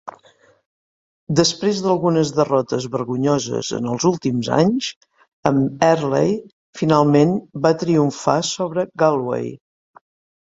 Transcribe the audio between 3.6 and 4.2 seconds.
en els